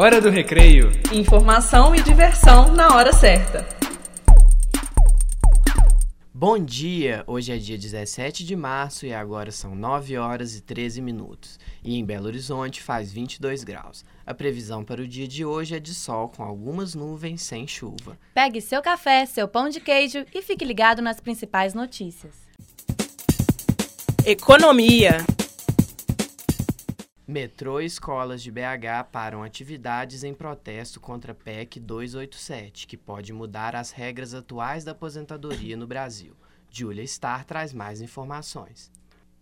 Hora 0.00 0.20
do 0.20 0.30
recreio. 0.30 0.92
Informação 1.12 1.92
e 1.92 2.00
diversão 2.00 2.72
na 2.72 2.94
hora 2.94 3.12
certa. 3.12 3.66
Bom 6.32 6.56
dia! 6.56 7.24
Hoje 7.26 7.52
é 7.52 7.56
dia 7.56 7.76
17 7.76 8.44
de 8.44 8.54
março 8.54 9.06
e 9.06 9.12
agora 9.12 9.50
são 9.50 9.74
9 9.74 10.16
horas 10.16 10.54
e 10.54 10.60
13 10.60 11.02
minutos. 11.02 11.58
E 11.82 11.98
em 11.98 12.04
Belo 12.04 12.26
Horizonte 12.26 12.80
faz 12.80 13.12
22 13.12 13.64
graus. 13.64 14.04
A 14.24 14.32
previsão 14.32 14.84
para 14.84 15.02
o 15.02 15.08
dia 15.08 15.26
de 15.26 15.44
hoje 15.44 15.74
é 15.74 15.80
de 15.80 15.92
sol 15.92 16.28
com 16.28 16.44
algumas 16.44 16.94
nuvens 16.94 17.42
sem 17.42 17.66
chuva. 17.66 18.16
Pegue 18.32 18.60
seu 18.60 18.80
café, 18.80 19.26
seu 19.26 19.48
pão 19.48 19.68
de 19.68 19.80
queijo 19.80 20.24
e 20.32 20.40
fique 20.42 20.64
ligado 20.64 21.02
nas 21.02 21.18
principais 21.18 21.74
notícias. 21.74 22.36
Economia. 24.24 25.26
Metrô 27.30 27.78
e 27.78 27.84
escolas 27.84 28.42
de 28.42 28.50
BH 28.50 29.04
param 29.12 29.42
atividades 29.42 30.24
em 30.24 30.32
protesto 30.32 30.98
contra 30.98 31.34
PEC 31.34 31.78
287, 31.78 32.86
que 32.86 32.96
pode 32.96 33.34
mudar 33.34 33.76
as 33.76 33.90
regras 33.90 34.32
atuais 34.32 34.82
da 34.82 34.92
aposentadoria 34.92 35.76
no 35.76 35.86
Brasil. 35.86 36.34
Julia 36.70 37.04
Starr 37.04 37.44
traz 37.44 37.74
mais 37.74 38.00
informações. 38.00 38.90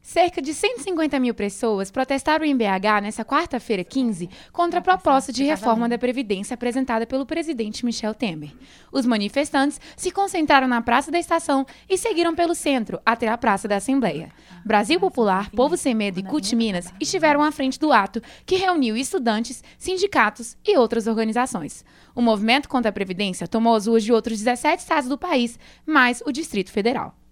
Cerca 0.06 0.40
de 0.40 0.54
150 0.54 1.18
mil 1.18 1.34
pessoas 1.34 1.90
protestaram 1.90 2.44
em 2.44 2.56
BH 2.56 3.02
nesta 3.02 3.24
quarta-feira 3.24 3.82
15 3.82 4.30
contra 4.52 4.78
a 4.78 4.82
proposta 4.82 5.32
de 5.32 5.42
reforma 5.42 5.88
da 5.88 5.98
Previdência 5.98 6.54
apresentada 6.54 7.04
pelo 7.04 7.26
presidente 7.26 7.84
Michel 7.84 8.14
Temer. 8.14 8.52
Os 8.92 9.04
manifestantes 9.04 9.80
se 9.96 10.12
concentraram 10.12 10.68
na 10.68 10.80
Praça 10.80 11.10
da 11.10 11.18
Estação 11.18 11.66
e 11.90 11.98
seguiram 11.98 12.36
pelo 12.36 12.54
centro 12.54 13.00
até 13.04 13.26
a 13.26 13.36
Praça 13.36 13.66
da 13.66 13.78
Assembleia. 13.78 14.30
Brasil 14.64 15.00
Popular, 15.00 15.50
Povo 15.50 15.76
Sem 15.76 15.92
Medo 15.92 16.20
e 16.20 16.22
CUT 16.22 16.54
Minas 16.54 16.86
estiveram 17.00 17.42
à 17.42 17.50
frente 17.50 17.76
do 17.76 17.92
ato, 17.92 18.22
que 18.46 18.54
reuniu 18.54 18.96
estudantes, 18.96 19.64
sindicatos 19.76 20.56
e 20.64 20.78
outras 20.78 21.08
organizações. 21.08 21.84
O 22.14 22.22
movimento 22.22 22.68
contra 22.68 22.90
a 22.90 22.94
Previdência 22.94 23.48
tomou 23.48 23.74
as 23.74 23.88
ruas 23.88 24.04
de 24.04 24.12
outros 24.12 24.38
17 24.38 24.82
estados 24.82 25.08
do 25.08 25.18
país, 25.18 25.58
mais 25.84 26.22
o 26.24 26.30
Distrito 26.30 26.70
Federal. 26.70 27.25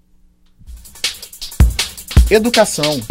Educação. 2.30 3.02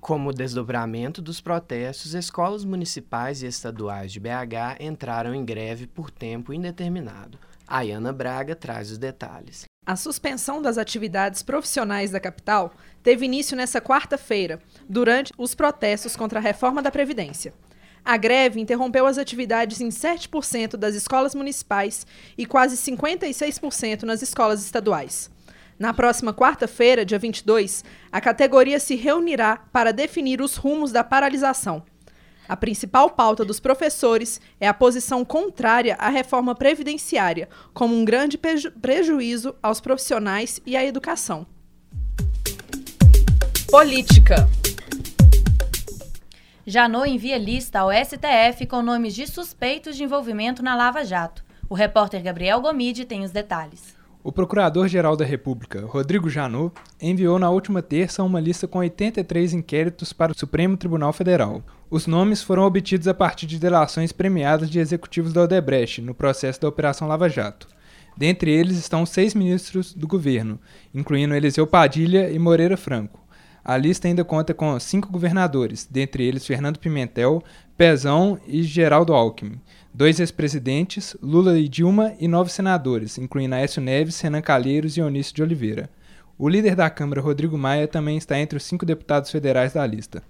Como 0.00 0.32
desdobramento 0.32 1.22
dos 1.22 1.40
protestos, 1.40 2.14
escolas 2.14 2.64
municipais 2.64 3.44
e 3.44 3.46
estaduais 3.46 4.10
de 4.10 4.18
BH 4.18 4.80
entraram 4.80 5.32
em 5.32 5.44
greve 5.44 5.86
por 5.86 6.10
tempo 6.10 6.52
indeterminado. 6.52 7.38
A 7.64 7.78
Ayana 7.78 8.12
Braga 8.12 8.56
traz 8.56 8.90
os 8.90 8.98
detalhes. 8.98 9.66
A 9.86 9.94
suspensão 9.94 10.60
das 10.60 10.78
atividades 10.78 11.44
profissionais 11.44 12.10
da 12.10 12.18
capital 12.18 12.74
teve 13.04 13.24
início 13.24 13.56
nesta 13.56 13.80
quarta-feira, 13.80 14.60
durante 14.88 15.32
os 15.38 15.54
protestos 15.54 16.16
contra 16.16 16.40
a 16.40 16.42
reforma 16.42 16.82
da 16.82 16.90
Previdência. 16.90 17.54
A 18.04 18.16
greve 18.16 18.60
interrompeu 18.60 19.06
as 19.06 19.16
atividades 19.16 19.80
em 19.80 19.90
7% 19.90 20.76
das 20.76 20.96
escolas 20.96 21.36
municipais 21.36 22.04
e 22.36 22.44
quase 22.44 22.76
56% 22.76 24.02
nas 24.02 24.22
escolas 24.22 24.64
estaduais. 24.64 25.30
Na 25.78 25.92
próxima 25.92 26.32
quarta-feira, 26.32 27.04
dia 27.04 27.18
22, 27.18 27.84
a 28.10 28.18
categoria 28.20 28.80
se 28.80 28.94
reunirá 28.94 29.58
para 29.70 29.92
definir 29.92 30.40
os 30.40 30.56
rumos 30.56 30.90
da 30.90 31.04
paralisação. 31.04 31.82
A 32.48 32.56
principal 32.56 33.10
pauta 33.10 33.44
dos 33.44 33.60
professores 33.60 34.40
é 34.58 34.66
a 34.66 34.72
posição 34.74 35.24
contrária 35.24 35.96
à 35.98 36.08
reforma 36.08 36.54
previdenciária, 36.54 37.48
como 37.74 37.94
um 37.94 38.04
grande 38.04 38.38
preju 38.38 38.70
prejuízo 38.80 39.54
aos 39.62 39.80
profissionais 39.80 40.60
e 40.64 40.76
à 40.76 40.84
educação. 40.84 41.46
Política. 43.68 44.48
Janot 46.64 47.10
envia 47.10 47.36
lista 47.36 47.80
ao 47.80 47.90
STF 47.92 48.66
com 48.66 48.80
nomes 48.80 49.14
de 49.14 49.26
suspeitos 49.26 49.96
de 49.96 50.04
envolvimento 50.04 50.62
na 50.62 50.74
Lava 50.74 51.04
Jato. 51.04 51.44
O 51.68 51.74
repórter 51.74 52.22
Gabriel 52.22 52.60
Gomide 52.60 53.04
tem 53.04 53.24
os 53.24 53.30
detalhes. 53.30 53.96
O 54.26 54.32
Procurador-Geral 54.32 55.16
da 55.16 55.24
República, 55.24 55.86
Rodrigo 55.86 56.28
Janot, 56.28 56.74
enviou 57.00 57.38
na 57.38 57.48
última 57.48 57.80
terça 57.80 58.24
uma 58.24 58.40
lista 58.40 58.66
com 58.66 58.80
83 58.80 59.52
inquéritos 59.52 60.12
para 60.12 60.32
o 60.32 60.36
Supremo 60.36 60.76
Tribunal 60.76 61.12
Federal. 61.12 61.62
Os 61.88 62.08
nomes 62.08 62.42
foram 62.42 62.64
obtidos 62.64 63.06
a 63.06 63.14
partir 63.14 63.46
de 63.46 63.56
delações 63.56 64.10
premiadas 64.10 64.68
de 64.68 64.80
executivos 64.80 65.32
da 65.32 65.42
Odebrecht 65.42 66.02
no 66.02 66.12
processo 66.12 66.60
da 66.60 66.66
Operação 66.66 67.06
Lava 67.06 67.28
Jato. 67.28 67.68
Dentre 68.16 68.50
eles 68.50 68.76
estão 68.76 69.06
seis 69.06 69.32
ministros 69.32 69.94
do 69.94 70.08
governo, 70.08 70.58
incluindo 70.92 71.32
Eliseu 71.32 71.64
Padilha 71.64 72.28
e 72.28 72.36
Moreira 72.36 72.76
Franco. 72.76 73.24
A 73.68 73.76
lista 73.76 74.06
ainda 74.06 74.24
conta 74.24 74.54
com 74.54 74.78
cinco 74.78 75.10
governadores, 75.10 75.88
dentre 75.90 76.22
eles 76.24 76.46
Fernando 76.46 76.78
Pimentel, 76.78 77.42
Pezão 77.76 78.38
e 78.46 78.62
Geraldo 78.62 79.12
Alckmin 79.12 79.60
dois 79.96 80.20
ex-presidentes, 80.20 81.16
Lula 81.22 81.58
e 81.58 81.66
Dilma, 81.66 82.12
e 82.20 82.28
nove 82.28 82.50
senadores, 82.50 83.16
incluindo 83.16 83.54
Aécio 83.54 83.80
Neves, 83.80 84.20
Renan 84.20 84.42
Calheiros 84.42 84.94
e 84.94 85.00
Onísio 85.00 85.34
de 85.34 85.42
Oliveira. 85.42 85.88
O 86.38 86.50
líder 86.50 86.76
da 86.76 86.90
Câmara, 86.90 87.22
Rodrigo 87.22 87.56
Maia, 87.56 87.88
também 87.88 88.18
está 88.18 88.38
entre 88.38 88.58
os 88.58 88.62
cinco 88.62 88.84
deputados 88.84 89.30
federais 89.30 89.72
da 89.72 89.86
lista. 89.86 90.22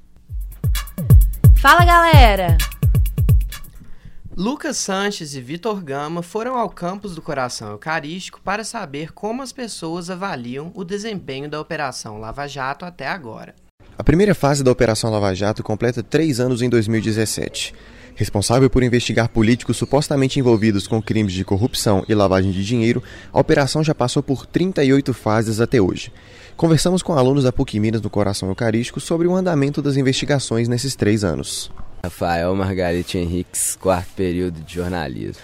Fala, 1.56 1.84
galera! 1.84 2.56
Lucas 4.38 4.76
Sanches 4.76 5.34
e 5.34 5.40
Vitor 5.40 5.82
Gama 5.82 6.20
foram 6.20 6.58
ao 6.58 6.68
campus 6.68 7.14
do 7.14 7.22
Coração 7.22 7.70
Eucarístico 7.70 8.38
para 8.44 8.64
saber 8.64 9.14
como 9.14 9.40
as 9.40 9.50
pessoas 9.50 10.10
avaliam 10.10 10.70
o 10.74 10.84
desempenho 10.84 11.48
da 11.48 11.58
Operação 11.58 12.18
Lava 12.18 12.46
Jato 12.46 12.84
até 12.84 13.08
agora. 13.08 13.54
A 13.96 14.04
primeira 14.04 14.34
fase 14.34 14.62
da 14.62 14.70
Operação 14.70 15.10
Lava 15.10 15.34
Jato 15.34 15.62
completa 15.62 16.02
três 16.02 16.38
anos 16.38 16.60
em 16.60 16.68
2017. 16.68 17.72
Responsável 18.14 18.68
por 18.68 18.82
investigar 18.82 19.30
políticos 19.30 19.78
supostamente 19.78 20.38
envolvidos 20.38 20.86
com 20.86 21.00
crimes 21.00 21.32
de 21.32 21.42
corrupção 21.42 22.04
e 22.06 22.14
lavagem 22.14 22.52
de 22.52 22.62
dinheiro, 22.62 23.02
a 23.32 23.40
operação 23.40 23.82
já 23.82 23.94
passou 23.94 24.22
por 24.22 24.44
38 24.44 25.14
fases 25.14 25.62
até 25.62 25.80
hoje. 25.80 26.12
Conversamos 26.58 27.02
com 27.02 27.14
alunos 27.14 27.44
da 27.44 27.52
PUC 27.52 27.80
Minas 27.80 28.02
no 28.02 28.10
Coração 28.10 28.50
Eucarístico 28.50 29.00
sobre 29.00 29.26
o 29.26 29.34
andamento 29.34 29.80
das 29.80 29.96
investigações 29.96 30.68
nesses 30.68 30.94
três 30.94 31.24
anos. 31.24 31.70
Rafael 32.06 32.54
Margarete 32.54 33.18
Henriques, 33.18 33.76
quarto 33.76 34.12
período 34.14 34.60
de 34.60 34.74
jornalismo. 34.74 35.42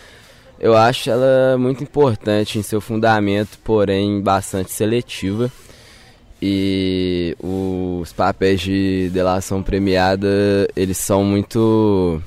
Eu 0.59 0.77
acho 0.77 1.11
ela 1.11 1.59
muito 1.59 1.83
importante 1.83 2.59
em 2.59 2.63
seu 2.63 2.81
fundamento, 2.81 3.59
porém 3.65 4.21
bastante 4.21 4.71
seletiva. 4.71 5.51
E 6.41 7.37
os 7.41 8.13
papéis 8.13 8.61
de 8.61 9.11
delação 9.13 9.63
premiada, 9.63 10.29
eles 10.75 10.99
são 10.99 11.25
muito 11.25 12.23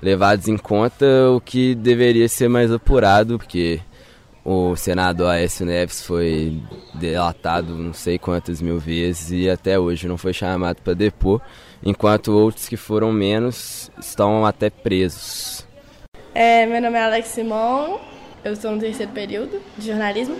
levados 0.00 0.48
em 0.48 0.56
conta 0.56 1.06
o 1.34 1.40
que 1.40 1.74
deveria 1.74 2.28
ser 2.28 2.48
mais 2.48 2.70
apurado, 2.70 3.38
porque 3.38 3.80
o 4.44 4.76
senador 4.76 5.28
Aécio 5.30 5.66
Neves 5.66 6.02
foi 6.02 6.62
delatado 6.94 7.74
não 7.76 7.92
sei 7.92 8.18
quantas 8.18 8.60
mil 8.62 8.78
vezes 8.78 9.30
e 9.30 9.48
até 9.48 9.78
hoje 9.78 10.08
não 10.08 10.16
foi 10.16 10.32
chamado 10.32 10.80
para 10.82 10.94
depor, 10.94 11.40
enquanto 11.84 12.32
outros 12.32 12.68
que 12.68 12.76
foram 12.76 13.12
menos 13.12 13.90
estão 13.98 14.44
até 14.44 14.70
presos. 14.70 15.66
É, 16.34 16.66
meu 16.66 16.80
nome 16.80 16.96
é 16.96 17.04
Alex 17.04 17.28
Simon, 17.28 17.98
eu 18.44 18.52
estou 18.52 18.70
no 18.70 18.78
terceiro 18.78 19.12
período 19.12 19.60
de 19.76 19.86
jornalismo 19.86 20.36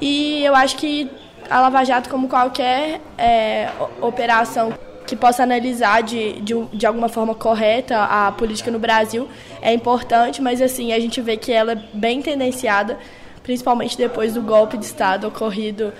e 0.00 0.44
eu 0.44 0.54
acho 0.54 0.76
que 0.76 1.10
a 1.48 1.60
Lava 1.60 1.84
Jato, 1.84 2.08
como 2.08 2.28
qualquer 2.28 3.00
é, 3.18 3.70
operação 4.00 4.72
que 5.06 5.14
possa 5.14 5.42
analisar 5.42 6.02
de, 6.02 6.40
de, 6.40 6.54
de, 6.72 6.86
alguma 6.86 7.08
forma 7.08 7.34
correta 7.34 8.04
a 8.04 8.32
política 8.32 8.70
no 8.70 8.78
Brasil 8.78 9.28
é 9.60 9.72
importante, 9.72 10.40
mas 10.40 10.62
assim, 10.62 10.92
a 10.92 11.00
gente 11.00 11.20
vê 11.20 11.36
que 11.36 11.52
ela 11.52 11.72
é 11.72 11.82
bem 11.92 12.22
tendenciada, 12.22 12.98
principalmente 13.42 13.98
depois 13.98 14.32
do 14.34 14.40
golpe 14.40 14.78
de 14.78 14.84
Estado 14.86 15.26
ocorrido 15.26 15.92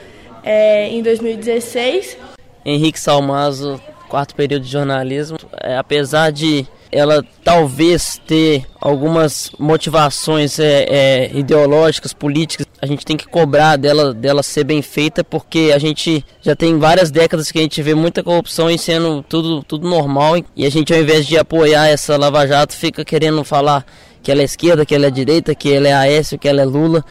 é, 0.42 0.88
em 0.88 1.02
2016. 1.02 2.16
Henrique 2.64 2.98
Salmazo, 2.98 3.80
quarto 4.14 4.36
período 4.36 4.62
de 4.62 4.70
jornalismo, 4.70 5.36
é, 5.60 5.76
apesar 5.76 6.30
de 6.30 6.64
ela 6.92 7.20
talvez 7.42 8.16
ter 8.24 8.64
algumas 8.80 9.50
motivações 9.58 10.60
é, 10.60 10.84
é, 10.88 11.30
ideológicas, 11.36 12.12
políticas. 12.12 12.64
A 12.80 12.86
gente 12.86 13.04
tem 13.04 13.16
que 13.16 13.26
cobrar 13.26 13.74
dela, 13.74 14.14
dela 14.14 14.44
ser 14.44 14.62
bem 14.62 14.82
feita, 14.82 15.24
porque 15.24 15.72
a 15.74 15.78
gente 15.80 16.24
já 16.40 16.54
tem 16.54 16.78
várias 16.78 17.10
décadas 17.10 17.50
que 17.50 17.58
a 17.58 17.62
gente 17.62 17.82
vê 17.82 17.92
muita 17.92 18.22
corrupção 18.22 18.70
e 18.70 18.78
sendo 18.78 19.20
tudo, 19.24 19.64
tudo 19.64 19.88
normal. 19.88 20.36
E 20.54 20.64
a 20.64 20.70
gente, 20.70 20.94
ao 20.94 21.00
invés 21.00 21.26
de 21.26 21.36
apoiar 21.36 21.88
essa 21.88 22.16
Lava 22.16 22.46
Jato, 22.46 22.72
fica 22.72 23.04
querendo 23.04 23.42
falar 23.42 23.84
que 24.22 24.30
ela 24.30 24.42
é 24.42 24.44
esquerda, 24.44 24.86
que 24.86 24.94
ela 24.94 25.06
é 25.06 25.10
direita, 25.10 25.56
que 25.56 25.72
ela 25.72 25.88
é 25.88 25.92
Aécio, 25.92 26.38
que 26.38 26.46
ela 26.46 26.62
é 26.62 26.64
Lula. 26.64 27.04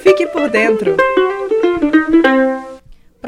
Fique 0.00 0.28
por 0.28 0.48
dentro. 0.48 0.96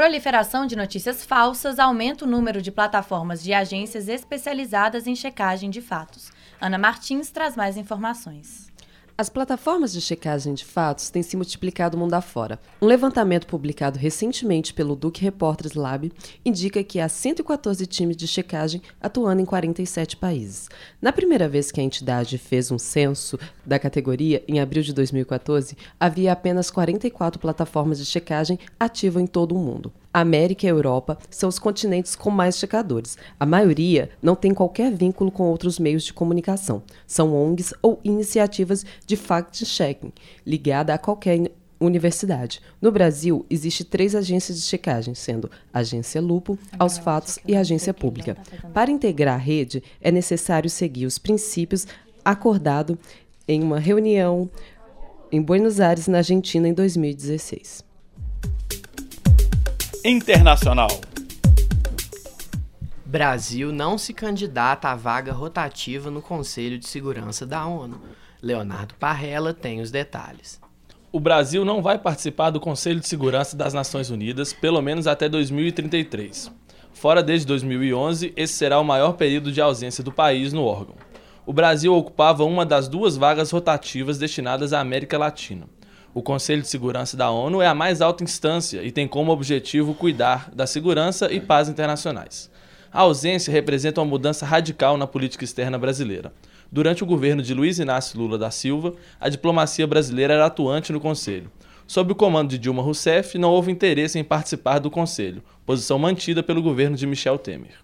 Proliferação 0.01 0.65
de 0.67 0.75
notícias 0.75 1.27
falsas 1.27 1.79
aumenta 1.79 2.25
o 2.25 2.27
número 2.27 2.63
de 2.63 2.73
plataformas 2.73 3.43
de 3.43 3.53
agências 3.53 4.09
especializadas 4.09 5.07
em 5.07 5.15
checagem 5.15 5.69
de 5.69 5.83
fatos. 5.83 6.33
Ana 6.59 6.79
Martins 6.79 7.31
traz 7.31 7.55
mais 7.55 7.77
informações. 7.77 8.70
As 9.21 9.29
plataformas 9.29 9.93
de 9.93 10.01
checagem 10.01 10.55
de 10.55 10.65
fatos 10.65 11.11
têm 11.11 11.23
se 11.23 11.37
multiplicado 11.37 11.95
mundo 11.95 12.15
afora. 12.15 12.59
Um 12.81 12.87
levantamento 12.87 13.47
publicado 13.47 13.99
recentemente 13.99 14.73
pelo 14.73 14.97
Duke 14.97 15.21
Reporters 15.21 15.75
Lab 15.75 16.11
indica 16.43 16.83
que 16.83 16.99
há 16.99 17.07
114 17.07 17.87
times 17.87 18.17
de 18.17 18.27
checagem 18.27 18.81
atuando 18.99 19.43
em 19.43 19.45
47 19.45 20.17
países. 20.17 20.71
Na 21.03 21.13
primeira 21.13 21.51
vez 21.51 21.71
que 21.71 21.83
a 21.83 21.85
entidade 21.85 22.39
fez 22.39 22.71
um 22.71 22.79
censo 22.79 23.39
da 23.67 23.79
categoria, 23.79 24.43
em 24.49 24.59
abril 24.59 24.83
de 24.83 24.95
2014, 24.95 25.77
havia 26.01 26.33
apenas 26.33 26.71
44 26.71 27.39
plataformas 27.39 27.99
de 27.99 28.07
checagem 28.07 28.59
ativas 28.79 29.23
em 29.23 29.27
todo 29.27 29.55
o 29.55 29.59
mundo. 29.59 29.93
América 30.13 30.67
e 30.67 30.69
Europa 30.69 31.19
são 31.31 31.49
os 31.49 31.59
continentes 31.59 32.17
com 32.17 32.31
mais 32.31 32.59
checadores. 32.59 33.17
A 33.39 33.47
maioria 33.47 34.11
não 34.21 34.35
tem 34.35 34.53
qualquer 34.53 34.93
vínculo 34.93 35.31
com 35.31 35.45
outros 35.45 35.79
meios 35.79 36.03
de 36.03 36.13
comunicação. 36.13 36.83
São 37.07 37.35
ONGs 37.35 37.73
ou 37.81 38.01
iniciativas 38.03 38.85
de 39.07 39.17
fact-checking, 39.17 40.13
ligada 40.45 40.93
a 40.93 40.99
qualquer 40.99 41.51
universidade. 41.81 42.61
No 42.81 42.93
Brasil, 42.93 43.47
existe 43.49 43.85
três 43.85 44.15
agências 44.15 44.61
de 44.61 44.67
checagem, 44.67 45.15
sendo 45.15 45.51
a 45.73 45.79
Agência 45.79 46.21
Lupo, 46.21 46.59
Aos 46.79 46.99
Fatos 46.99 47.39
e 47.47 47.57
a 47.57 47.61
Agência 47.61 47.95
Pública. 47.95 48.37
Para 48.75 48.91
integrar 48.91 49.37
a 49.37 49.39
rede, 49.39 49.83
é 50.01 50.11
necessário 50.11 50.69
seguir 50.69 51.07
os 51.07 51.19
princípios 51.19 51.87
acordados 52.25 52.97
em 53.49 53.63
uma 53.63 53.79
reunião 53.79 54.51
em 55.33 55.41
Buenos 55.41 55.81
Aires, 55.81 56.09
na 56.09 56.19
Argentina, 56.19 56.69
em 56.69 56.75
2016. 56.75 57.90
Internacional. 60.03 60.89
Brasil 63.05 63.71
não 63.71 63.99
se 63.99 64.15
candidata 64.15 64.89
à 64.89 64.97
vaga 64.97 65.31
rotativa 65.31 66.11
no 66.11 66.23
Conselho 66.23 66.79
de 66.79 66.89
Segurança 66.89 67.45
da 67.45 67.67
ONU. 67.67 68.01
Leonardo 68.41 68.95
Parrella 68.95 69.53
tem 69.53 69.83
os 69.83 69.91
detalhes. 69.91 70.59
O 71.13 71.21
Brasil 71.21 71.67
não 71.67 71.83
vai 71.83 71.99
participar 71.99 72.49
do 72.49 72.59
Conselho 72.59 72.99
de 72.99 73.09
Segurança 73.09 73.55
das 73.55 73.75
Nações 73.75 74.09
Unidas, 74.09 74.55
pelo 74.55 74.81
menos 74.81 75.07
até 75.07 75.29
2033. 75.29 76.51
Fora 76.95 77.23
desde 77.23 77.47
2011, 77.47 78.33
esse 78.35 78.55
será 78.55 78.81
o 78.81 78.85
maior 78.85 79.13
período 79.13 79.53
de 79.53 79.61
ausência 79.61 80.03
do 80.03 80.11
país 80.11 80.55
no 80.55 80.65
órgão. 80.65 80.95
O 81.45 81.53
Brasil 81.53 81.95
ocupava 81.95 82.43
uma 82.45 82.65
das 82.65 82.89
duas 82.89 83.19
vagas 83.19 83.51
rotativas 83.51 84.17
destinadas 84.17 84.73
à 84.73 84.81
América 84.81 85.19
Latina. 85.19 85.67
O 86.13 86.23
Conselho 86.23 86.61
de 86.61 86.67
Segurança 86.67 87.17
da 87.17 87.31
ONU 87.31 87.63
é 87.63 87.69
a 87.69 87.75
mais 87.75 88.01
alta 88.01 88.25
instância 88.25 88.83
e 88.83 88.91
tem 88.91 89.07
como 89.07 89.31
objetivo 89.31 89.95
cuidar 89.95 90.51
da 90.53 90.67
segurança 90.67 91.33
e 91.33 91.41
paz 91.41 91.69
internacionais. 91.69 92.51
A 92.93 93.03
ausência 93.03 93.53
representa 93.53 94.01
uma 94.01 94.09
mudança 94.09 94.45
radical 94.45 94.97
na 94.97 95.07
política 95.07 95.45
externa 95.45 95.79
brasileira. 95.79 96.33
Durante 96.73 97.05
o 97.05 97.07
governo 97.07 97.41
de 97.41 97.55
Luiz 97.55 97.79
Inácio 97.79 98.19
Lula 98.19 98.37
da 98.37 98.51
Silva, 98.51 98.95
a 99.21 99.29
diplomacia 99.29 99.87
brasileira 99.87 100.35
era 100.35 100.47
atuante 100.47 100.93
no 100.93 100.99
Conselho. 100.99 101.49
Sob 101.87 102.11
o 102.11 102.17
comando 102.17 102.51
de 102.51 102.59
Dilma 102.59 102.83
Rousseff, 102.83 103.39
não 103.39 103.51
houve 103.51 103.71
interesse 103.71 104.19
em 104.19 104.25
participar 104.25 104.81
do 104.81 104.91
Conselho, 104.91 105.45
posição 105.65 105.97
mantida 105.97 106.43
pelo 106.43 106.61
governo 106.61 106.97
de 106.97 107.07
Michel 107.07 107.39
Temer. 107.39 107.75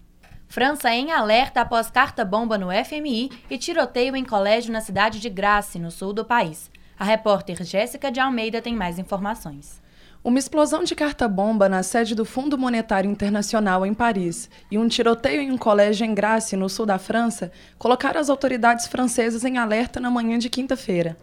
França 0.49 0.93
em 0.93 1.11
alerta 1.11 1.61
após 1.61 1.89
carta-bomba 1.89 2.57
no 2.57 2.67
FMI 2.83 3.29
e 3.49 3.57
tiroteio 3.57 4.17
em 4.17 4.25
colégio 4.25 4.73
na 4.73 4.81
cidade 4.81 5.21
de 5.21 5.29
Grasse, 5.29 5.79
no 5.79 5.91
sul 5.91 6.11
do 6.11 6.25
país. 6.25 6.69
A 6.99 7.03
repórter 7.03 7.63
Jéssica 7.63 8.11
de 8.11 8.19
Almeida 8.19 8.59
tem 8.59 8.75
mais 8.75 8.97
informações. 8.97 9.79
Uma 10.23 10.39
explosão 10.39 10.83
de 10.83 10.95
carta-bomba 10.95 11.69
na 11.69 11.83
sede 11.83 12.15
do 12.15 12.25
Fundo 12.25 12.57
Monetário 12.57 13.09
Internacional 13.09 13.85
em 13.85 13.93
Paris 13.93 14.49
e 14.71 14.79
um 14.79 14.87
tiroteio 14.87 15.39
em 15.39 15.51
um 15.51 15.59
colégio 15.59 16.05
em 16.05 16.15
Grasse, 16.15 16.57
no 16.57 16.67
sul 16.67 16.87
da 16.87 16.97
França, 16.97 17.51
colocaram 17.77 18.19
as 18.19 18.31
autoridades 18.31 18.87
francesas 18.87 19.45
em 19.45 19.59
alerta 19.59 19.99
na 19.99 20.09
manhã 20.09 20.39
de 20.39 20.49
quinta-feira. 20.49 21.15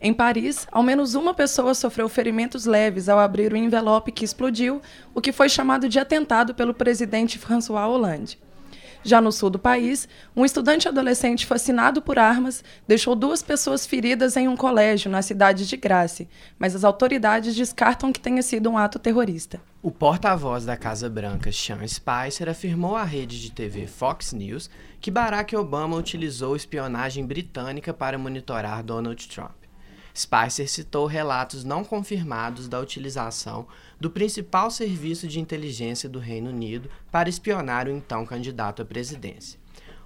Em 0.00 0.14
Paris, 0.14 0.68
ao 0.70 0.82
menos 0.82 1.16
uma 1.16 1.34
pessoa 1.34 1.74
sofreu 1.74 2.08
ferimentos 2.08 2.64
leves 2.64 3.08
ao 3.08 3.18
abrir 3.18 3.52
o 3.52 3.56
envelope 3.56 4.12
que 4.12 4.24
explodiu, 4.24 4.80
o 5.12 5.20
que 5.20 5.32
foi 5.32 5.48
chamado 5.48 5.88
de 5.88 5.98
atentado 5.98 6.54
pelo 6.54 6.72
presidente 6.72 7.36
François 7.36 7.84
Hollande. 7.84 8.38
Já 9.02 9.20
no 9.20 9.32
sul 9.32 9.48
do 9.48 9.58
país, 9.58 10.06
um 10.36 10.44
estudante 10.44 10.86
adolescente 10.86 11.46
fascinado 11.46 12.02
por 12.02 12.18
armas 12.18 12.62
deixou 12.86 13.14
duas 13.14 13.42
pessoas 13.42 13.86
feridas 13.86 14.36
em 14.36 14.46
um 14.46 14.56
colégio 14.56 15.10
na 15.10 15.22
cidade 15.22 15.66
de 15.66 15.76
Grace, 15.76 16.28
mas 16.58 16.76
as 16.76 16.84
autoridades 16.84 17.54
descartam 17.54 18.12
que 18.12 18.20
tenha 18.20 18.42
sido 18.42 18.68
um 18.68 18.76
ato 18.76 18.98
terrorista. 18.98 19.60
O 19.82 19.90
porta-voz 19.90 20.66
da 20.66 20.76
Casa 20.76 21.08
Branca, 21.08 21.50
Sean 21.50 21.86
Spicer, 21.88 22.48
afirmou 22.50 22.94
à 22.94 23.02
rede 23.02 23.40
de 23.40 23.50
TV 23.50 23.86
Fox 23.86 24.34
News 24.34 24.68
que 25.00 25.10
Barack 25.10 25.56
Obama 25.56 25.96
utilizou 25.96 26.54
espionagem 26.54 27.24
britânica 27.24 27.94
para 27.94 28.18
monitorar 28.18 28.82
Donald 28.82 29.26
Trump. 29.28 29.59
Spicer 30.20 30.68
citou 30.68 31.06
relatos 31.06 31.64
não 31.64 31.82
confirmados 31.82 32.68
da 32.68 32.78
utilização 32.78 33.66
do 33.98 34.10
principal 34.10 34.70
serviço 34.70 35.26
de 35.26 35.40
inteligência 35.40 36.08
do 36.08 36.18
Reino 36.18 36.50
Unido 36.50 36.90
para 37.10 37.28
espionar 37.28 37.86
o 37.88 37.90
então 37.90 38.26
candidato 38.26 38.82
à 38.82 38.84
presidência. 38.84 39.58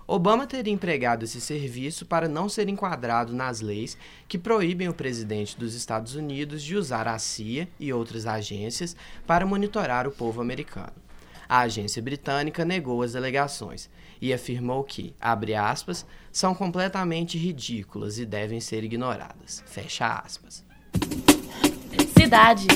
Obama 0.07 0.47
teria 0.47 0.73
empregado 0.73 1.25
esse 1.25 1.41
serviço 1.41 2.05
para 2.05 2.29
não 2.29 2.49
ser 2.49 2.69
enquadrado 2.69 3.33
nas 3.33 3.61
leis 3.61 3.97
que 4.29 4.39
proíbem 4.39 4.89
o 4.89 4.95
presidente 4.95 5.59
dos 5.59 5.75
Estados 5.75 6.15
Unidos 6.15 6.63
de 6.63 6.77
usar 6.77 7.09
a 7.09 7.19
CIA 7.19 7.69
e 7.81 7.93
outras 7.93 8.27
agências 8.27 8.95
para 9.27 9.47
monitorar 9.47 10.07
o 10.07 10.13
povo 10.13 10.43
americano. 10.43 11.04
A 11.49 11.61
agência 11.61 12.03
britânica 12.03 12.65
negou 12.65 13.03
as 13.03 13.15
alegações 13.15 13.91
e 14.21 14.33
afirmou 14.33 14.83
que, 14.85 15.15
abre 15.21 15.55
aspas, 15.55 16.07
são 16.33 16.55
completamente 16.55 17.37
ridículas 17.39 18.19
e 18.19 18.25
devem 18.25 18.61
ser 18.61 18.83
ignoradas. 18.85 19.63
Fecha 19.67 20.07
aspas. 20.07 20.65
Cidade. 22.17 22.67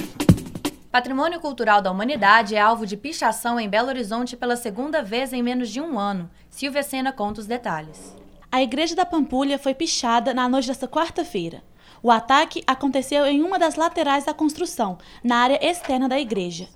Patrimônio 0.90 1.40
Cultural 1.40 1.82
da 1.82 1.90
Humanidade 1.90 2.54
é 2.54 2.60
alvo 2.60 2.86
de 2.86 2.96
pichação 2.96 3.60
em 3.60 3.68
Belo 3.68 3.88
Horizonte 3.88 4.36
pela 4.36 4.56
segunda 4.56 5.02
vez 5.02 5.32
em 5.32 5.42
menos 5.42 5.70
de 5.70 5.80
um 5.80 5.98
ano. 5.98 6.30
Silvia 6.50 6.82
Sena 6.82 7.12
conta 7.12 7.40
os 7.40 7.46
detalhes. 7.46 8.16
A 8.50 8.62
Igreja 8.62 8.96
da 8.96 9.04
Pampulha 9.04 9.58
foi 9.58 9.74
pichada 9.74 10.32
na 10.32 10.48
noite 10.48 10.68
desta 10.68 10.88
quarta-feira. 10.88 11.62
O 12.02 12.10
ataque 12.10 12.62
aconteceu 12.66 13.26
em 13.26 13.42
uma 13.42 13.58
das 13.58 13.74
laterais 13.74 14.24
da 14.24 14.32
construção, 14.32 14.98
na 15.22 15.36
área 15.36 15.58
externa 15.62 16.08
da 16.08 16.18
igreja. 16.18 16.68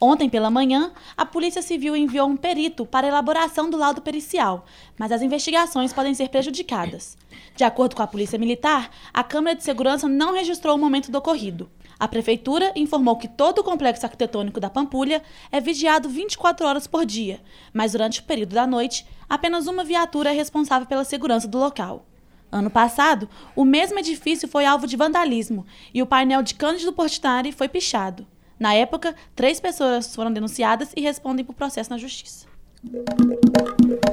Ontem 0.00 0.30
pela 0.30 0.48
manhã, 0.48 0.92
a 1.16 1.26
Polícia 1.26 1.60
Civil 1.60 1.96
enviou 1.96 2.28
um 2.28 2.36
perito 2.36 2.86
para 2.86 3.08
elaboração 3.08 3.68
do 3.68 3.76
laudo 3.76 4.00
pericial, 4.00 4.64
mas 4.96 5.10
as 5.10 5.22
investigações 5.22 5.92
podem 5.92 6.14
ser 6.14 6.28
prejudicadas. 6.28 7.18
De 7.56 7.64
acordo 7.64 7.96
com 7.96 8.02
a 8.02 8.06
Polícia 8.06 8.38
Militar, 8.38 8.90
a 9.12 9.24
câmera 9.24 9.56
de 9.56 9.64
segurança 9.64 10.08
não 10.08 10.32
registrou 10.32 10.76
o 10.76 10.78
momento 10.78 11.10
do 11.10 11.18
ocorrido. 11.18 11.68
A 11.98 12.06
prefeitura 12.06 12.70
informou 12.76 13.16
que 13.16 13.26
todo 13.26 13.58
o 13.58 13.64
complexo 13.64 14.06
arquitetônico 14.06 14.60
da 14.60 14.70
Pampulha 14.70 15.20
é 15.50 15.60
vigiado 15.60 16.08
24 16.08 16.64
horas 16.64 16.86
por 16.86 17.04
dia, 17.04 17.40
mas 17.72 17.90
durante 17.90 18.20
o 18.20 18.24
período 18.24 18.54
da 18.54 18.68
noite, 18.68 19.04
apenas 19.28 19.66
uma 19.66 19.82
viatura 19.82 20.30
é 20.30 20.32
responsável 20.32 20.86
pela 20.86 21.02
segurança 21.02 21.48
do 21.48 21.58
local. 21.58 22.06
Ano 22.52 22.70
passado, 22.70 23.28
o 23.56 23.64
mesmo 23.64 23.98
edifício 23.98 24.46
foi 24.46 24.64
alvo 24.64 24.86
de 24.86 24.96
vandalismo 24.96 25.66
e 25.92 26.00
o 26.00 26.06
painel 26.06 26.40
de 26.40 26.54
Cândido 26.54 26.92
Portinari 26.92 27.50
foi 27.50 27.68
pichado. 27.68 28.24
Na 28.58 28.74
época, 28.74 29.14
três 29.36 29.60
pessoas 29.60 30.14
foram 30.14 30.32
denunciadas 30.32 30.92
e 30.96 31.00
respondem 31.00 31.44
por 31.44 31.54
processo 31.54 31.90
na 31.90 31.98
justiça. 31.98 32.46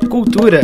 Cultura. 0.10 0.62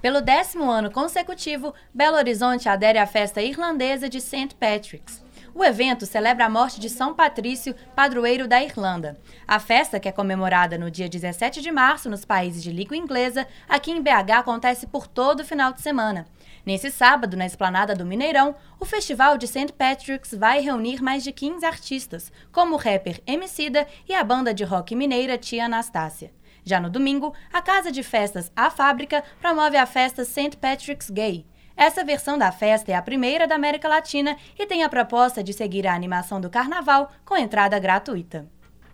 Pelo 0.00 0.20
décimo 0.20 0.70
ano 0.70 0.90
consecutivo, 0.90 1.74
Belo 1.92 2.16
Horizonte 2.16 2.68
adere 2.68 2.98
à 2.98 3.06
festa 3.06 3.42
irlandesa 3.42 4.08
de 4.08 4.20
St. 4.20 4.54
Patrick's. 4.58 5.26
O 5.54 5.64
evento 5.64 6.06
celebra 6.06 6.46
a 6.46 6.48
morte 6.48 6.78
de 6.78 6.88
São 6.88 7.12
Patrício, 7.12 7.74
padroeiro 7.96 8.46
da 8.46 8.62
Irlanda. 8.62 9.18
A 9.46 9.58
festa, 9.58 9.98
que 9.98 10.08
é 10.08 10.12
comemorada 10.12 10.78
no 10.78 10.88
dia 10.88 11.08
17 11.08 11.60
de 11.60 11.72
março 11.72 12.08
nos 12.08 12.24
países 12.24 12.62
de 12.62 12.70
língua 12.70 12.96
inglesa, 12.96 13.44
aqui 13.68 13.90
em 13.90 14.00
BH 14.00 14.38
acontece 14.38 14.86
por 14.86 15.08
todo 15.08 15.40
o 15.40 15.44
final 15.44 15.72
de 15.72 15.80
semana. 15.80 16.26
Nesse 16.64 16.90
sábado, 16.90 17.36
na 17.36 17.46
esplanada 17.46 17.94
do 17.94 18.04
Mineirão, 18.04 18.54
o 18.78 18.84
Festival 18.84 19.38
de 19.38 19.46
St. 19.46 19.72
Patrick's 19.72 20.34
vai 20.34 20.60
reunir 20.60 21.02
mais 21.02 21.22
de 21.22 21.32
15 21.32 21.64
artistas, 21.64 22.32
como 22.52 22.74
o 22.74 22.78
rapper 22.78 23.22
Emicida 23.26 23.86
e 24.08 24.14
a 24.14 24.22
banda 24.22 24.52
de 24.52 24.64
rock 24.64 24.94
mineira 24.94 25.38
Tia 25.38 25.64
Anastácia. 25.64 26.32
Já 26.64 26.78
no 26.78 26.90
domingo, 26.90 27.32
a 27.52 27.62
casa 27.62 27.90
de 27.90 28.02
festas 28.02 28.52
A 28.54 28.70
Fábrica 28.70 29.24
promove 29.40 29.76
a 29.76 29.86
festa 29.86 30.24
St. 30.24 30.56
Patrick's 30.56 31.08
Gay. 31.08 31.46
Essa 31.76 32.04
versão 32.04 32.36
da 32.36 32.50
festa 32.50 32.90
é 32.90 32.94
a 32.94 33.02
primeira 33.02 33.46
da 33.46 33.54
América 33.54 33.88
Latina 33.88 34.36
e 34.58 34.66
tem 34.66 34.82
a 34.82 34.88
proposta 34.88 35.42
de 35.42 35.52
seguir 35.52 35.86
a 35.86 35.94
animação 35.94 36.40
do 36.40 36.50
carnaval 36.50 37.10
com 37.24 37.36
entrada 37.36 37.78
gratuita. 37.78 38.50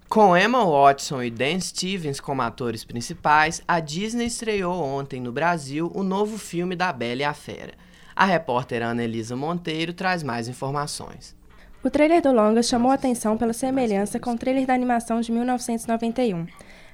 Com 0.08 0.36
Emma 0.36 0.64
Watson 0.64 1.22
e 1.22 1.30
Dan 1.30 1.58
Stevens 1.58 2.20
como 2.20 2.42
atores 2.42 2.84
principais, 2.84 3.62
a 3.66 3.80
Disney 3.80 4.26
estreou 4.26 4.80
ontem 4.80 5.20
no 5.20 5.32
Brasil 5.32 5.90
o 5.94 6.02
novo 6.02 6.38
filme 6.38 6.76
da 6.76 6.92
Bela 6.92 7.22
e 7.22 7.24
a 7.24 7.34
Fera. 7.34 7.72
A 8.14 8.24
repórter 8.24 8.80
Ana 8.80 9.02
Elisa 9.02 9.34
Monteiro 9.34 9.92
traz 9.92 10.22
mais 10.22 10.46
informações. 10.46 11.34
O 11.82 11.90
trailer 11.90 12.22
do 12.22 12.30
longa 12.30 12.62
chamou 12.62 12.92
a 12.92 12.94
atenção 12.94 13.36
pela 13.36 13.52
semelhança 13.52 14.20
com 14.20 14.32
o 14.32 14.38
trailer 14.38 14.66
da 14.66 14.74
animação 14.74 15.20
de 15.20 15.32
1991. 15.32 16.46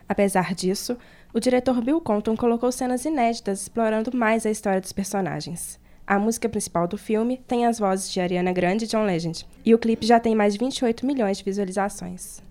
Apesar 0.08 0.54
disso, 0.54 0.96
o 1.34 1.38
diretor 1.38 1.82
Bill 1.82 2.00
Compton 2.00 2.36
colocou 2.36 2.72
cenas 2.72 3.04
inéditas 3.04 3.62
explorando 3.62 4.16
mais 4.16 4.46
a 4.46 4.50
história 4.50 4.80
dos 4.80 4.92
personagens. 4.92 5.78
A 6.06 6.18
música 6.18 6.48
principal 6.48 6.88
do 6.88 6.96
filme 6.96 7.36
tem 7.46 7.66
as 7.66 7.78
vozes 7.78 8.10
de 8.10 8.18
Ariana 8.18 8.52
Grande 8.52 8.86
e 8.86 8.88
John 8.88 9.04
Legend, 9.04 9.46
e 9.64 9.74
o 9.74 9.78
clipe 9.78 10.06
já 10.06 10.18
tem 10.18 10.34
mais 10.34 10.54
de 10.54 10.58
28 10.58 11.04
milhões 11.04 11.38
de 11.38 11.44
visualizações. 11.44 12.42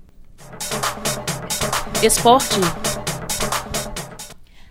Esporte. 2.04 2.56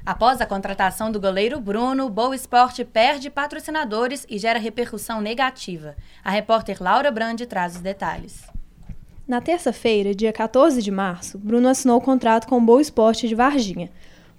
Após 0.05 0.41
a 0.41 0.47
contratação 0.47 1.13
do 1.13 1.21
goleiro 1.21 1.61
Bruno, 1.61 2.07
o 2.07 2.11
Boa 2.11 2.35
Esporte 2.35 2.85
perde 2.85 3.29
patrocinadores 3.29 4.25
e 4.31 4.39
gera 4.39 4.59
repercussão 4.59 5.21
negativa. 5.21 5.95
A 6.25 6.31
repórter 6.31 6.79
Laura 6.81 7.11
Brandi 7.11 7.45
traz 7.45 7.77
os 7.77 7.83
detalhes. 7.83 8.45
Na 9.27 9.43
terça-feira, 9.43 10.15
dia 10.15 10.33
14 10.33 10.81
de 10.81 10.91
março, 10.91 11.37
Bruno 11.37 11.69
assinou 11.69 11.99
o 11.99 12.01
contrato 12.01 12.49
com 12.49 12.57
o 12.57 12.65
Boa 12.65 12.81
Esporte 12.81 13.29
de 13.29 13.35
Varginha. 13.35 13.91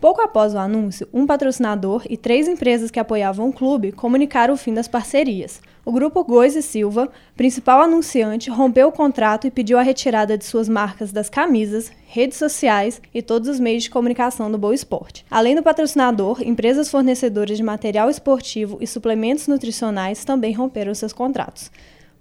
Pouco 0.02 0.22
após 0.22 0.56
o 0.56 0.58
anúncio, 0.58 1.08
um 1.14 1.28
patrocinador 1.28 2.04
e 2.10 2.18
três 2.18 2.48
empresas 2.48 2.90
que 2.90 3.00
apoiavam 3.00 3.50
o 3.50 3.54
clube 3.54 3.92
comunicaram 3.92 4.56
o 4.56 4.58
fim 4.58 4.74
das 4.74 4.88
parcerias. 4.88 5.62
O 5.86 5.92
grupo 5.92 6.24
Gois 6.24 6.56
e 6.56 6.62
Silva, 6.62 7.10
principal 7.36 7.82
anunciante, 7.82 8.50
rompeu 8.50 8.90
o 8.90 8.92
contrato 8.92 9.48
e 9.48 9.52
pediu 9.52 9.78
a 9.78 9.82
retirada 9.82 10.38
de 10.38 10.46
suas 10.46 10.68
marcas 10.68 11.12
das 11.12 11.30
camisas, 11.30 11.90
redes 12.06 12.38
sociais 12.38 13.02
e 13.14 13.22
todos 13.22 13.48
os 13.48 13.60
meios 13.60 13.84
de 13.84 13.90
comunicação 13.90 14.52
do 14.52 14.58
Boa 14.58 14.76
Esporte. 14.76 15.26
Além 15.32 15.56
do 15.56 15.64
patrocinador, 15.64 16.42
empresas 16.44 16.90
fornecedoras 16.90 17.58
de 17.58 17.64
material 17.64 18.10
esportivo 18.10 18.78
e 18.82 18.86
suplementos 18.86 19.48
nutricionais 19.48 20.26
também 20.26 20.54
romperam 20.54 20.94
seus 20.94 21.14
contratos. 21.14 21.72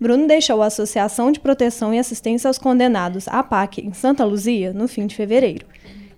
Bruno 0.00 0.28
deixou 0.28 0.62
a 0.62 0.66
Associação 0.66 1.32
de 1.32 1.40
Proteção 1.40 1.92
e 1.92 1.98
Assistência 1.98 2.46
aos 2.46 2.58
Condenados, 2.58 3.26
APAC, 3.26 3.84
em 3.84 3.92
Santa 3.92 4.24
Luzia, 4.24 4.72
no 4.72 4.86
fim 4.86 5.08
de 5.08 5.16
fevereiro. 5.16 5.66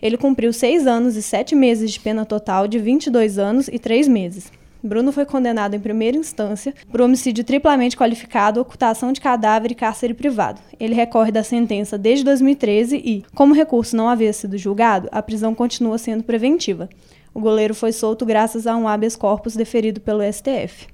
Ele 0.03 0.19
cumpriu 0.19 0.53
seis 0.53 0.87
anos 0.87 1.17
e 1.17 1.23
sete 1.23 1.55
meses 1.55 1.91
de 1.91 2.01
pena 2.01 2.27
total 2.27 2.69
de 2.69 2.79
22 2.79 3.39
anos 3.39 3.69
e 3.69 3.79
três 3.79 4.07
meses. 4.07 4.53
Bruno 4.83 5.13
foi 5.13 5.27
condenado 5.27 5.75
em 5.75 5.81
primeira 5.81 6.17
instância 6.17 6.75
por 6.91 7.01
homicídio 7.01 7.45
triplamente 7.45 7.97
qualificado, 7.97 8.61
ocultação 8.61 9.13
de 9.13 9.21
cadáver 9.21 9.71
e 9.71 9.75
cárcere 9.75 10.15
privado. 10.15 10.61
Ele 10.79 10.95
recorre 10.95 11.31
da 11.31 11.45
sentença 11.45 11.99
desde 11.99 12.25
2013 12.25 12.97
e, 12.97 13.25
como 13.35 13.53
o 13.53 13.57
recurso 13.57 13.95
não 13.95 14.09
havia 14.09 14.33
sido 14.33 14.57
julgado, 14.57 15.09
a 15.13 15.23
prisão 15.23 15.55
continua 15.55 15.99
sendo 15.99 16.25
preventiva. 16.25 16.89
O 17.35 17.41
goleiro 17.41 17.75
foi 17.75 17.93
solto 17.93 18.25
graças 18.25 18.67
a 18.67 18.75
um 18.77 18.89
habeas 18.89 19.17
corpus 19.17 19.55
deferido 19.55 20.01
pelo 20.01 20.21
STF. 20.23 20.89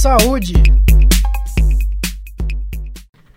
Saúde! 0.00 0.54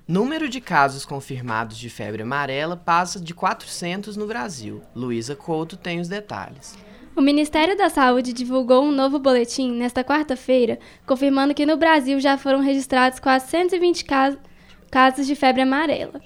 Número 0.07 0.47
de 0.47 0.61
casos 0.61 1.05
confirmados 1.05 1.77
de 1.77 1.89
febre 1.89 2.23
amarela 2.23 2.77
passa 2.77 3.19
de 3.19 3.33
400 3.33 4.15
no 4.15 4.25
Brasil. 4.25 4.81
Luísa 4.95 5.35
Couto 5.35 5.75
tem 5.75 5.99
os 5.99 6.07
detalhes. 6.07 6.77
O 7.17 7.21
Ministério 7.21 7.75
da 7.75 7.89
Saúde 7.89 8.31
divulgou 8.31 8.83
um 8.83 8.91
novo 8.91 9.17
boletim 9.17 9.71
nesta 9.71 10.03
quarta-feira, 10.03 10.77
confirmando 11.03 11.55
que 11.55 11.65
no 11.65 11.75
Brasil 11.75 12.19
já 12.19 12.37
foram 12.37 12.59
registrados 12.59 13.17
quase 13.17 13.49
120 13.49 14.05
casos 14.05 15.25
de 15.25 15.33
febre 15.33 15.63
amarela. 15.63 16.21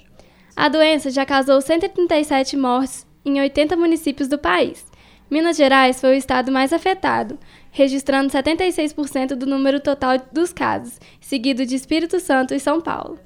A 0.54 0.68
doença 0.68 1.10
já 1.10 1.24
causou 1.24 1.62
137 1.62 2.58
mortes 2.58 3.06
em 3.24 3.40
80 3.40 3.74
municípios 3.74 4.28
do 4.28 4.36
país. 4.36 4.84
Minas 5.30 5.56
Gerais 5.56 5.98
foi 5.98 6.10
o 6.10 6.18
estado 6.18 6.52
mais 6.52 6.74
afetado, 6.74 7.38
registrando 7.70 8.30
76% 8.30 9.28
do 9.28 9.46
número 9.46 9.80
total 9.80 10.18
dos 10.30 10.52
casos, 10.52 11.00
seguido 11.22 11.64
de 11.64 11.74
Espírito 11.74 12.20
Santo 12.20 12.52
e 12.52 12.60
São 12.60 12.82
Paulo. 12.82 13.18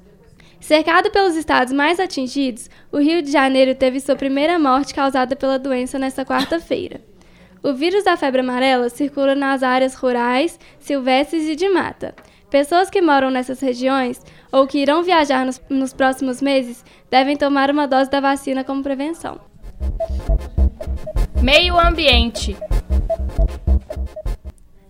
Cercado 0.61 1.11
pelos 1.11 1.35
estados 1.35 1.73
mais 1.73 1.99
atingidos, 1.99 2.69
o 2.93 2.97
Rio 2.97 3.21
de 3.21 3.29
Janeiro 3.29 3.75
teve 3.75 3.99
sua 3.99 4.15
primeira 4.15 4.57
morte 4.57 4.93
causada 4.93 5.35
pela 5.35 5.59
doença 5.59 5.99
nesta 5.99 6.23
quarta-feira. 6.23 7.01
O 7.63 7.73
vírus 7.73 8.03
da 8.03 8.15
febre 8.15 8.41
amarela 8.41 8.89
circula 8.89 9.35
nas 9.35 9.63
áreas 9.63 9.95
rurais, 9.95 10.59
silvestres 10.79 11.47
e 11.47 11.55
de 11.55 11.67
mata. 11.69 12.15
Pessoas 12.49 12.89
que 12.89 13.01
moram 13.01 13.29
nessas 13.29 13.59
regiões 13.59 14.21
ou 14.51 14.65
que 14.65 14.77
irão 14.77 15.03
viajar 15.03 15.45
nos, 15.45 15.61
nos 15.69 15.93
próximos 15.93 16.41
meses 16.41 16.83
devem 17.09 17.35
tomar 17.35 17.69
uma 17.69 17.87
dose 17.87 18.09
da 18.09 18.19
vacina 18.19 18.63
como 18.63 18.83
prevenção. 18.83 19.39
Meio 21.41 21.79
Ambiente. 21.79 22.55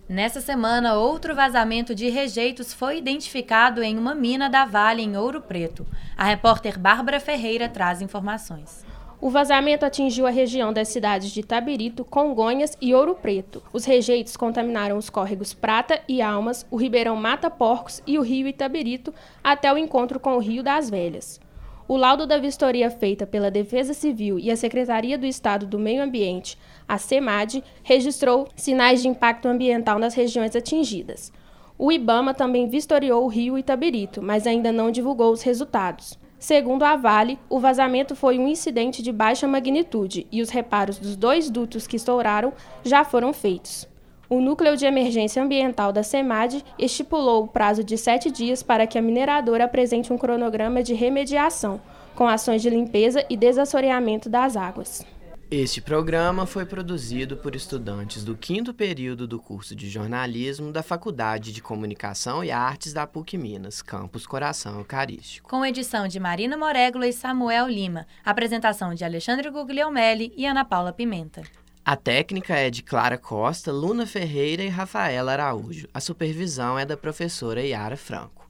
Nessa 0.08 0.40
semana, 0.40 0.94
outro 0.94 1.34
vazamento 1.34 1.94
de 1.94 2.08
rejeitos 2.08 2.72
foi 2.72 2.96
identificado 2.96 3.82
em 3.82 3.98
uma 3.98 4.14
mina 4.14 4.48
da 4.48 4.64
Vale 4.64 5.02
em 5.02 5.16
Ouro 5.16 5.42
Preto. 5.42 5.86
A 6.16 6.24
repórter 6.24 6.78
Bárbara 6.78 7.20
Ferreira 7.20 7.68
traz 7.68 8.00
informações. 8.00 8.87
O 9.20 9.30
vazamento 9.30 9.84
atingiu 9.84 10.28
a 10.28 10.30
região 10.30 10.72
das 10.72 10.86
cidades 10.88 11.32
de 11.32 11.42
Tabirito, 11.42 12.04
Congonhas 12.04 12.78
e 12.80 12.94
Ouro 12.94 13.16
Preto. 13.16 13.60
Os 13.72 13.84
rejeitos 13.84 14.36
contaminaram 14.36 14.96
os 14.96 15.10
córregos 15.10 15.52
Prata 15.52 16.00
e 16.06 16.22
Almas, 16.22 16.64
o 16.70 16.76
ribeirão 16.76 17.16
Mata 17.16 17.50
Porcos 17.50 18.00
e 18.06 18.16
o 18.16 18.22
rio 18.22 18.46
Itabirito, 18.46 19.12
até 19.42 19.72
o 19.72 19.76
encontro 19.76 20.20
com 20.20 20.36
o 20.36 20.38
Rio 20.38 20.62
das 20.62 20.88
Velhas. 20.88 21.40
O 21.88 21.96
laudo 21.96 22.28
da 22.28 22.38
vistoria 22.38 22.90
feita 22.92 23.26
pela 23.26 23.50
Defesa 23.50 23.92
Civil 23.92 24.38
e 24.38 24.52
a 24.52 24.56
Secretaria 24.56 25.18
do 25.18 25.26
Estado 25.26 25.66
do 25.66 25.80
Meio 25.80 26.00
Ambiente, 26.00 26.56
a 26.86 26.96
CEMAD, 26.96 27.64
registrou 27.82 28.46
sinais 28.54 29.02
de 29.02 29.08
impacto 29.08 29.48
ambiental 29.48 29.98
nas 29.98 30.14
regiões 30.14 30.54
atingidas. 30.54 31.32
O 31.76 31.90
IBAMA 31.90 32.34
também 32.34 32.68
vistoriou 32.68 33.24
o 33.24 33.28
rio 33.28 33.58
Itabirito, 33.58 34.22
mas 34.22 34.46
ainda 34.46 34.70
não 34.70 34.92
divulgou 34.92 35.32
os 35.32 35.42
resultados. 35.42 36.16
Segundo 36.38 36.84
a 36.84 36.94
Vale, 36.94 37.36
o 37.50 37.58
vazamento 37.58 38.14
foi 38.14 38.38
um 38.38 38.46
incidente 38.46 39.02
de 39.02 39.10
baixa 39.10 39.48
magnitude 39.48 40.26
e 40.30 40.40
os 40.40 40.50
reparos 40.50 40.98
dos 40.98 41.16
dois 41.16 41.50
dutos 41.50 41.86
que 41.86 41.96
estouraram 41.96 42.52
já 42.84 43.04
foram 43.04 43.32
feitos. 43.32 43.88
O 44.30 44.40
Núcleo 44.40 44.76
de 44.76 44.86
Emergência 44.86 45.42
Ambiental 45.42 45.92
da 45.92 46.02
SEMAD 46.02 46.64
estipulou 46.78 47.44
o 47.44 47.48
prazo 47.48 47.82
de 47.82 47.98
sete 47.98 48.30
dias 48.30 48.62
para 48.62 48.86
que 48.86 48.98
a 48.98 49.02
mineradora 49.02 49.64
apresente 49.64 50.12
um 50.12 50.18
cronograma 50.18 50.82
de 50.82 50.94
remediação, 50.94 51.80
com 52.14 52.28
ações 52.28 52.62
de 52.62 52.70
limpeza 52.70 53.24
e 53.28 53.36
desassoreamento 53.36 54.28
das 54.28 54.56
águas. 54.56 55.04
Este 55.50 55.80
programa 55.80 56.44
foi 56.44 56.66
produzido 56.66 57.34
por 57.34 57.56
estudantes 57.56 58.22
do 58.22 58.36
quinto 58.36 58.74
período 58.74 59.26
do 59.26 59.38
curso 59.38 59.74
de 59.74 59.88
jornalismo 59.88 60.70
da 60.70 60.82
Faculdade 60.82 61.54
de 61.54 61.62
Comunicação 61.62 62.44
e 62.44 62.50
Artes 62.50 62.92
da 62.92 63.06
PUC 63.06 63.38
Minas, 63.38 63.80
Campus 63.80 64.26
Coração 64.26 64.76
Eucarístico. 64.76 65.48
Com 65.48 65.64
edição 65.64 66.06
de 66.06 66.20
Marina 66.20 66.54
Moregula 66.54 67.06
e 67.06 67.14
Samuel 67.14 67.66
Lima, 67.66 68.06
apresentação 68.22 68.92
de 68.92 69.06
Alexandre 69.06 69.48
Guglielmelli 69.48 70.34
e 70.36 70.44
Ana 70.44 70.66
Paula 70.66 70.92
Pimenta. 70.92 71.40
A 71.82 71.96
técnica 71.96 72.54
é 72.54 72.68
de 72.68 72.82
Clara 72.82 73.16
Costa, 73.16 73.72
Luna 73.72 74.06
Ferreira 74.06 74.62
e 74.62 74.68
Rafaela 74.68 75.32
Araújo. 75.32 75.88
A 75.94 76.00
supervisão 76.00 76.78
é 76.78 76.84
da 76.84 76.94
professora 76.94 77.62
Yara 77.62 77.96
Franco. 77.96 78.46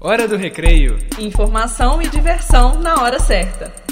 Hora 0.00 0.28
do 0.28 0.36
recreio. 0.36 0.98
Informação 1.18 2.00
e 2.00 2.08
diversão 2.08 2.78
na 2.78 3.02
hora 3.02 3.18
certa. 3.18 3.91